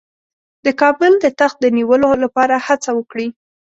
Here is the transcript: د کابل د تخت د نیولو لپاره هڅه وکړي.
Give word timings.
د 0.65 0.67
کابل 0.81 1.13
د 1.19 1.25
تخت 1.39 1.57
د 1.61 1.65
نیولو 1.77 2.09
لپاره 2.23 2.55
هڅه 2.67 2.89
وکړي. 2.97 3.27